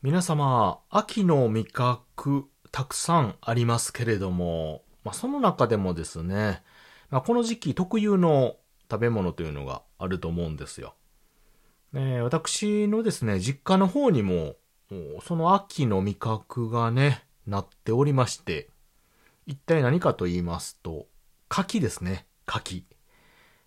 [0.00, 6.62] 皆様、秋の味覚たくさんありますけれども、まあ、その中でもですね、
[7.10, 8.58] まあ、この時期特有の
[8.88, 10.94] 食べ物というのがあると思うんですよ。
[11.94, 14.54] えー、私のですね、実家の方にも、
[15.24, 18.70] その秋の味覚がね、なっておりまして、
[19.46, 21.08] 一体何かと言いますと、
[21.48, 22.24] 柿ですね。
[22.46, 22.86] 柿。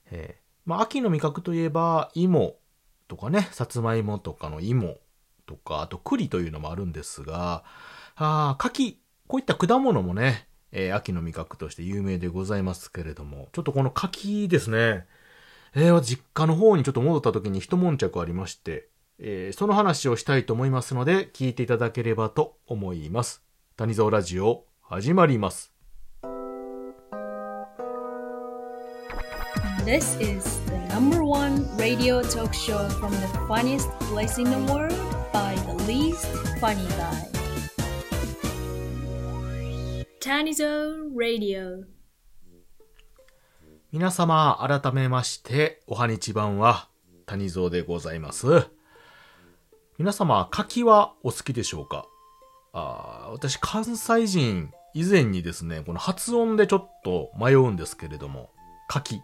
[0.09, 2.55] えー、まあ、秋の味覚といえば、芋
[3.09, 4.95] とかね、さつまいもとかの芋
[5.51, 7.65] とか、あと栗というのもあるんですが、
[8.15, 15.05] あ柿、こういった果物もね、えー、秋の味覚として有名でございますけれども、ちょっとこの柿ですね、
[15.75, 18.87] えー、実家の方にちょっと戻った時に一悶着ありまして、
[19.19, 23.43] えー、その話をしたいと思いますので、聞いていただければと思います。
[23.75, 25.73] 谷蔵ラジオ、始まります。
[29.83, 35.55] This is the number one radio talk show from the funniest place in the world by
[35.55, 36.27] the least
[36.59, 37.27] funny guy.
[40.19, 41.85] Tanizo Radio
[43.91, 46.87] 皆様、改めまして、おはにちばんは、
[47.25, 48.67] 谷蔵でございます。
[49.97, 52.05] 皆様、柿はお好きでしょうか？
[52.73, 58.51] あ私、関西人以前にですね、この発音でちょっと迷うんですけれども、
[58.87, 59.21] 柿。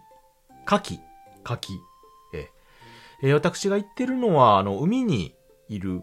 [0.66, 1.00] 柿、
[1.44, 1.72] 柿。
[2.34, 2.50] え
[3.22, 5.34] え私が言ってるのは、あの、海に
[5.68, 6.02] いる、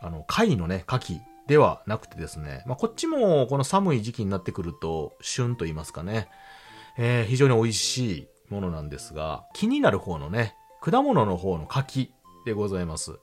[0.00, 6.28] あの、貝のね、牡蠣ではなくてですね、まあ、こっちもこの寒い時期になってくると、旬と言いますかね、
[6.96, 12.12] えー、非常に美味しいものなんですが、気になる方のね、果物の方の柿
[12.44, 13.18] でございます。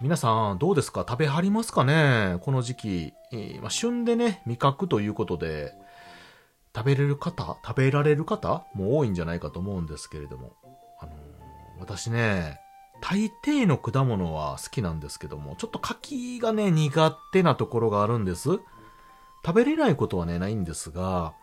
[0.00, 1.06] 皆さん、どうですか？
[1.08, 2.38] 食べはりますかね？
[2.40, 5.72] この時期、えー、まあ、旬でね、味覚ということで、
[6.74, 7.58] 食べれる方？
[7.64, 8.66] 食べられる方？
[8.74, 10.56] も多いんじゃないかと思うんですけれども。
[11.00, 11.14] あのー、
[11.78, 12.60] 私ね、
[13.06, 18.48] 大抵の果物は好きなんですけども、ちょっと柿がね、苦手なところがあるんです。
[19.44, 21.34] 食べれないことはね、ないんですが、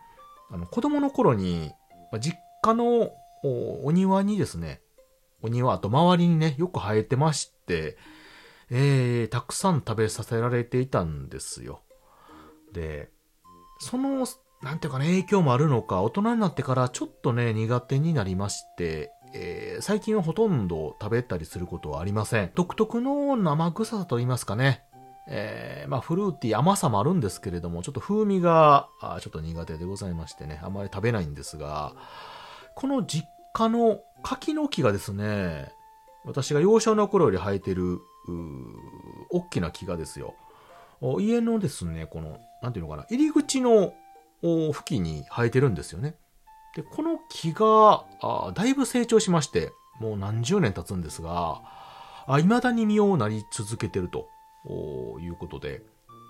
[0.50, 1.70] あの、子供の頃に、
[2.18, 3.12] 実家の
[3.44, 4.80] お庭にですね、
[5.40, 7.96] お庭、あと周りにね、よく生えてまして、
[8.68, 11.82] えー、たくさん食べさせられていたんですよ。
[12.72, 13.08] で、
[13.78, 14.26] その
[14.62, 22.50] なんていうかね、影響もあるのか、大人になってからちょっとね、苦手になりまして、えー、最近はほとんど食べたりすることはありません。
[22.54, 24.84] 独特の生臭さと言いますかね。
[25.28, 31.94] えー、まあフルーティー甘さもあるんですけれども、ちょっと風味が、あちょっと苦手でございましてね、あまり食べないんですが、
[32.74, 35.72] この実家の柿の木がですね、
[36.24, 38.00] 私が幼少の頃より生えてる、
[39.30, 40.34] 大きな木がですよ。
[41.20, 43.92] 家のですね、この、なんていうのかな、入り口の
[44.42, 46.14] 付近に生えてるんですよね。
[46.74, 51.62] で、この木が、あだいぶ成長しまして、もう何十年経つんですが、
[52.26, 54.28] あ未だに実をなり続けてると
[55.20, 55.82] いうことで、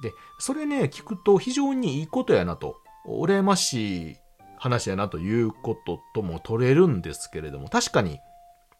[0.02, 4.16] で、それね、聞くと非常にいいことやなと、羨ましい
[4.58, 8.18] 話やなということとも取れるんですけれども、確かに、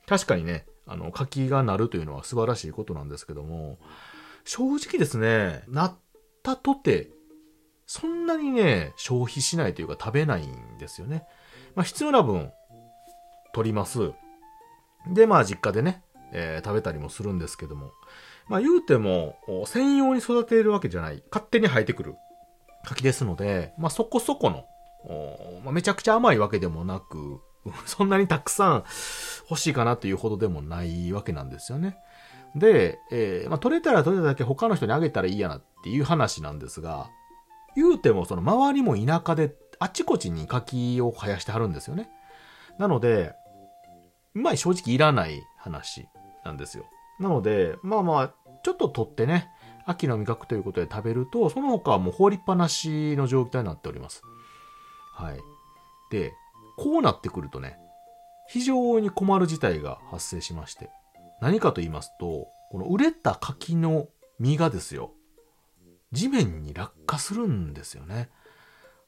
[0.06, 3.79] 確かにね、あの、柿がなるというのは素晴らしいことなんですけども、
[4.44, 5.94] 正直ですね、なっ
[6.43, 7.11] たとて、
[7.87, 11.25] そんなにね、消費しないというか食べないんですよね。
[11.75, 12.53] まあ必要な分、
[13.53, 14.12] 取ります。
[15.12, 16.03] で、まあ実家でね、
[16.33, 17.93] えー、食べたりもするんですけども。
[18.49, 22.16] まあ言うても、専用に育てるわけじゃない、勝手に生えてくる
[22.84, 24.65] 柿ですので、まあそこそこの、
[25.65, 27.41] まあ、めちゃくちゃ甘いわけでもなく、
[27.87, 28.84] そんなにたくさん
[29.49, 31.97] 欲しいかなというほどでもないわけなんですよね。
[32.55, 37.09] で、えー、まあ取れたら取れただけ他の人にあげたらいいやなっていう話なんですが、
[37.75, 42.09] 言うてもその周りも田舎であちこちに柿を生やしてはるんですよね。
[42.78, 43.34] なので、
[44.32, 46.06] まあ正直いらない話
[46.44, 46.87] なんですよ。
[47.19, 49.48] なので、まあまあ、ちょっと取ってね、
[49.84, 54.22] 秋の味覚ということで食べると、その他はもう放りっぱなしの状態になっております。
[55.15, 55.41] はい。
[56.12, 56.32] で、
[56.76, 57.76] こうなってくるとね、
[58.49, 60.91] 非常に困る事態が発生しまして。
[61.41, 64.06] 何かと言いますと、この売れた柿の
[64.38, 65.11] 実がですよ、
[66.12, 68.31] 地面に落下するんですよね。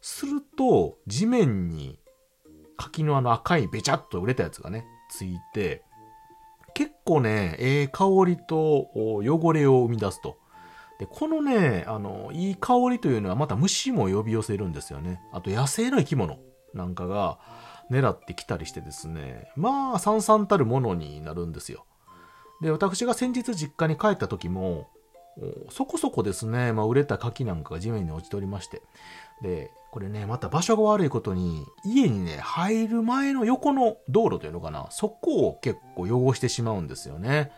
[0.06, 1.98] すると、地面に
[2.76, 5.82] 柿のあの赤いべちゃっと売れたやつがね、ついて、
[6.74, 10.36] 結構ね、ええ香りと汚れを生み出すと。
[10.98, 15.22] で、このね、あの、いい香りというのはまた虫も呼び寄せるんですよね。
[15.32, 16.38] あと野生の生き物
[16.74, 17.38] なんかが
[17.90, 21.86] 狙ってきたりしてですね、まあ、さんさんたるものになるんですよ。
[22.60, 24.90] で、私が先日実家に帰った時も、
[25.70, 28.82] そこそこですね、まあ、売れた柿なんかが地面に落ちておりまして。
[29.42, 37.52] で、これね、また場所が悪いことに、家にね、入る前の横の道路というのかな、そこを結構汚してしまうんですよね。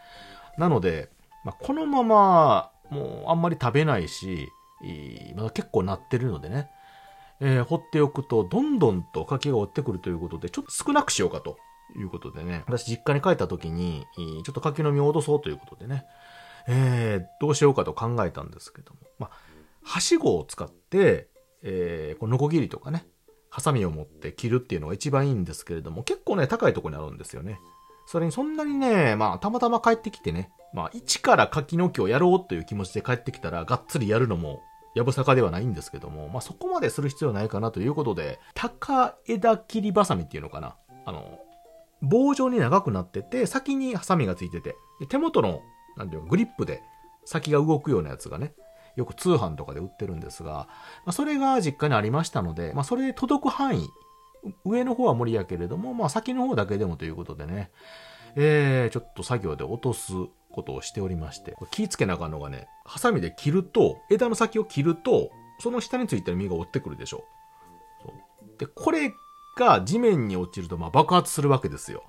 [0.59, 1.09] なので、
[1.45, 4.49] まあ、このままもうあんまり食べないし、
[5.35, 6.71] まだ結構なってるのでね、
[7.41, 11.59] えー放っておくとどんどんと柿が折ってくるということで、ちょっと少なくしようかと
[11.97, 14.07] いうことでね、私実家に帰った時に、
[14.45, 16.05] ちょっと柿の実を落とそうということでね、
[16.69, 19.31] えーどうしようかと考えたんですけども、まあ、
[19.83, 21.29] はしごを使って、
[21.63, 23.07] えーこのノコギリとかね、
[23.51, 27.59] ハサミを持って切るっていうのが一番いいんですけれども、結構ね、高いとこにあるんですよね。
[28.07, 34.61] それにそんなにね、まあ、たまたま帰ってきてね、まあ、一から柿の木をやろうという気持ちで帰ってきたら、がっつりやるのも、
[34.95, 40.77] やぶさかではないんですけども、まあ、そこまでする必要ないかなということで、高枝切りバサミっていうのかな。
[41.05, 41.39] あの、
[42.03, 44.77] 棒状に長くなってて、先にハサミがついてて、
[45.09, 45.61] 手元の、
[45.97, 46.83] なんていうの、グリップで
[47.25, 48.55] 先が動くようなやつがね、
[48.97, 50.69] よく通販とかで売ってるんですが、
[51.05, 53.89] まあ、それが実家にありましたので、まあ、それで届く範囲、
[54.65, 57.71] 上の方は無理やけれども、まあ、先の方だけでもということでね、
[58.37, 60.13] えー、ちょっと作業で落とす
[60.53, 67.25] ことをしておりまして、気ぃつけなあかんのがね、ハサミで切ると、枝の先を切ると、その下についてる実が折ってくるでしょ。
[68.03, 69.13] そうで、これ
[69.59, 72.05] が地面に落ちると、まあ、爆発するわけですよ。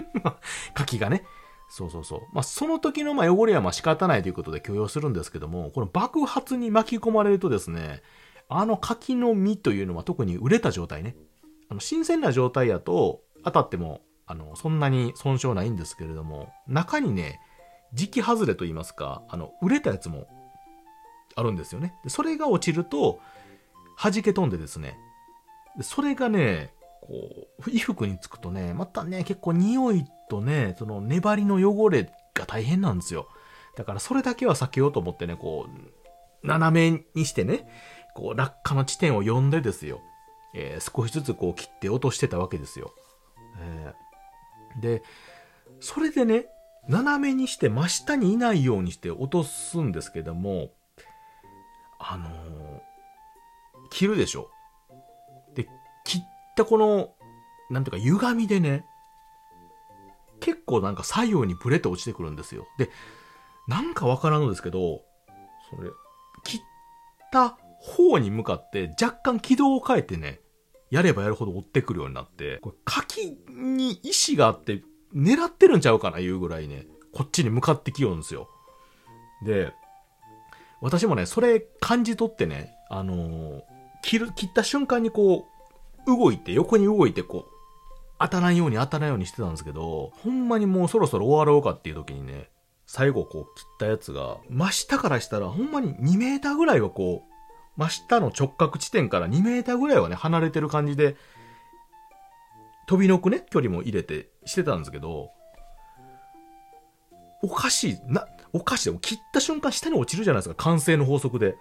[0.74, 1.24] 柿がね。
[1.68, 2.20] そうそうそう。
[2.32, 8.02] まあ、その時のま汚れはまあ仕方ないということで許容するんですけども、この爆発に巻き込まれるとですね、
[8.48, 11.16] あの柿の実というのは特に売れた状態ね。
[11.68, 17.40] あの、新鮮な状態やと当たっても、あの、そんなに損傷ないんですけれども、中にね、
[17.92, 20.26] 時期外れと言いますか、あの、売れたやつも
[21.36, 21.94] あるんですよね。
[22.04, 23.20] でそれが落ちると、
[24.00, 24.96] 弾け飛んでですね、
[25.76, 26.72] でそれがね、
[27.06, 33.28] こう、衣服につくとね、またね、結構匂いとね、その粘りの汚れが大変なんですよ。
[33.76, 37.68] だからそれだけは避けようと思ってね、こう、斜めにしてね、
[38.14, 40.00] こう、落下の地点を読んでですよ。
[40.54, 42.94] えー少しずつこう切って落としてたわけですよ。
[43.60, 45.02] えーで、
[45.80, 46.46] それでね、
[46.88, 50.70] 斜めにして真下にいないようにして落とすんですけども、
[51.98, 52.80] あのー
[53.90, 54.50] 切るでしょ。
[56.54, 57.14] で、切ったこの、
[57.70, 58.84] なんていうか歪みでね、
[60.40, 62.66] 結構なんか左右にブレて落ちてくるんですよ。
[62.78, 62.90] で、
[63.66, 65.02] なんかわからんのですけど、
[65.70, 65.90] それ、
[66.44, 66.60] 切っ
[67.32, 70.40] た方に向かって若干軌道を変えてね、
[70.90, 74.82] やればやるほど追ってくるようになって、これ柿に意志があって
[75.14, 78.48] 狙ってるんちゃうかないうぐらいね、こっちに向かってきようんですよ。
[79.44, 79.72] で、
[80.80, 83.62] 私もね、それ感じ取ってね、あのー
[84.04, 85.53] 切る、切った瞬間にこう、
[86.06, 87.54] 動いて、横に動いてこう、
[88.18, 92.48] 当たらんように当たらんようにしてたんですけど、ほんまにもうそろそろ終わろうかっていう時にね、
[92.86, 97.34] 最後こう切ったやつが、真下からしたらほんまに2メーターぐらいはこう、
[97.76, 101.16] 真下の直角地点から2メーターぐらいはね、離れてる感じで、
[102.86, 105.30] 飛びのくね、距離も入れてしてたんですけど、
[107.42, 108.98] おかしい、な、おかしい。
[109.00, 111.56] 切った瞬間下に落ちるじゃないですか、慣性の法則で。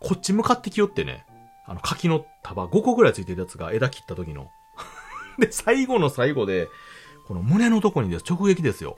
[0.00, 1.24] こっち向かってきよってね、
[1.68, 4.48] あの柿の束5個ぐらいついてるやつが枝切った時の。
[5.38, 6.68] で、最後の最後で、
[7.26, 8.96] この胸のとこにです、直撃ですよ。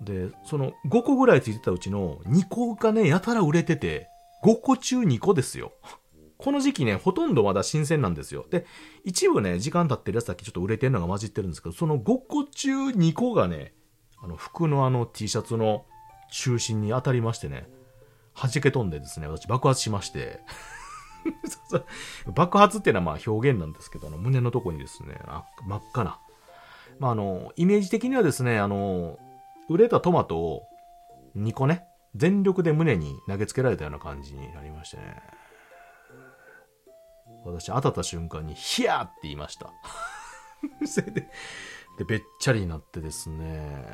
[0.00, 4.08] で、その5個ぐらいついてたうちの2個がね、やたら売れてて、
[4.44, 5.72] 5個中2個ですよ。
[6.38, 8.46] この時期ね、ほとんどまだ新鮮なんですよ。
[8.48, 8.64] で、
[9.04, 13.74] 一部ね、時間経ってるやつだけちょっと売れてるのが混じってるんですけど、その5個中2個がね、
[14.22, 15.84] あの、服のあの T シャツの
[16.30, 17.68] 中心に当たりましてね、
[18.34, 20.40] 弾け飛んでですね、私爆発しまして、
[22.34, 25.20] 爆発っていうのはまあ表現なんですけど、あの胸のとこにですね、
[25.66, 26.18] 真っ赤な。
[26.98, 29.18] まああの、イメージ的にはですね、あの、
[29.68, 30.62] 売れたトマトを
[31.36, 35.22] 2個ね、全力で胸に投げつけられたような感じになりましてね。
[37.44, 39.72] 私当たった瞬間に、ヒヤーって言いました。
[40.86, 41.28] それで、
[41.98, 43.84] で、べっちゃりになってですね、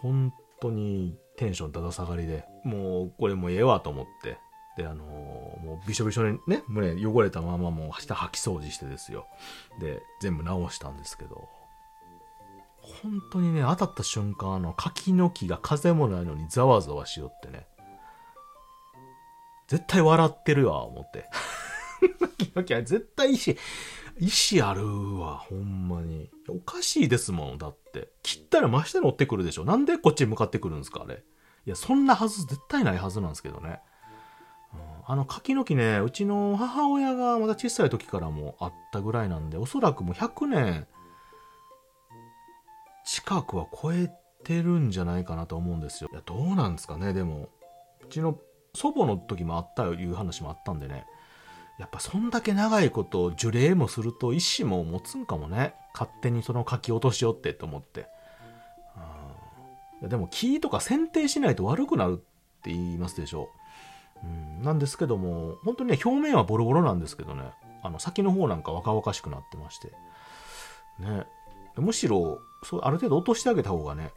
[0.00, 4.38] 本当にテンションだだ下がりで、もうこれもうええわと思って、
[4.76, 9.26] で、あのーもうびしょびしょにね、胸汚れたままもう下掃き掃除してですよ。
[9.80, 11.48] で、全部直したんですけど、
[12.80, 17.66] 本当にね、当たった瞬間、あの、柿の木が風もないのにざわざわしよってね、
[19.68, 21.28] 絶対笑ってるわ、思って。
[22.38, 23.56] 柿の木は絶対意志、
[24.18, 26.30] 意志あるわ、ほんまに。
[26.48, 28.10] おかしいですもん、だって。
[28.22, 29.64] 切ったら真下に追ってくるでしょ。
[29.64, 31.24] なんでこっちに向かってくるんですか、あれ。
[31.66, 33.80] いや、そんなはず絶対ないはずなんですけどね。
[35.06, 40.86] あの柿の木ね、うちの母親がまだ小さい時からもあったぐらいなんで、おそらくもう100年
[43.04, 44.10] 近くは超え
[44.44, 46.08] てるんじゃないかなと思うんですよ。
[46.12, 47.48] いや、どうなんですかね、でも。
[48.02, 48.38] うちの
[48.74, 51.06] 祖母の時もあったよいう話もあったんでね。
[51.78, 55.74] やっぱそんだけ長いこと樹齢もすると意志も持つんかもね。
[55.92, 58.06] 勝手にその柿落としよってと思って。
[60.02, 63.63] でも木とか剪定しないと悪くなるって言いますでしょう。
[64.22, 67.50] うん、なんですけども、本当にね、表面はボロボロなんですけどね、
[67.82, 69.92] あの、先の方なんか若々しくなってまして。
[70.98, 71.26] ね。
[71.76, 74.12] むしろ、そう、ある程度落としてあげた方がね、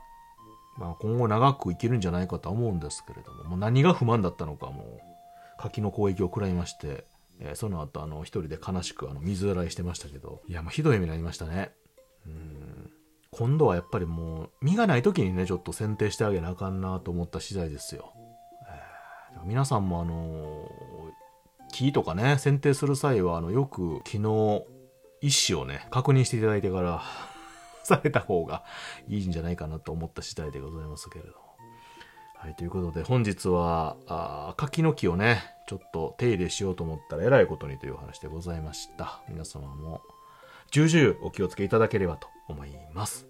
[0.77, 5.01] まあ今後長くいけるんじゃないかとは思うんですけれども、もう何が不満だったのかもう、
[5.58, 7.06] 柿の攻撃を食らいまして、
[7.39, 11.72] えーその後あの、一人で悲しくあの、水洗いしてましたけど、いや、もうひどい目になりましたね。
[12.25, 12.92] うん。
[13.32, 18.13] 今度はやっぱりもう、身がない時にね、ちょっと剪定してあげなあかんなと思った次第ですよ。
[19.46, 20.70] 皆さんもあの
[21.72, 24.65] 木とかね、剪定する際は、あの、よく木の
[25.22, 27.01] 意思をね、確認していただいてから、
[27.84, 28.63] された方が
[29.08, 31.38] いいんじゃないかなと思った次第でございますけれども。
[32.36, 39.22] はい、ということで本日は、あ柿の木をね、ちょっと手入れしようと思ったらえらいことにというお話でございました。
[39.29, 40.01] 皆様も、
[40.72, 43.25] 重々お気をつけいただければと思います。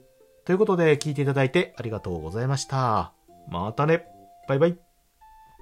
[0.45, 3.13] ということで、聞いていただいてありがとうございました。
[3.49, 4.05] またね。
[4.47, 4.86] バイバイ。